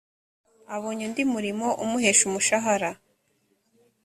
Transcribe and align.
abonye 0.75 1.01
undi 1.07 1.23
murimo 1.33 1.67
umuhesha 1.83 2.23
umushahara 2.29 2.89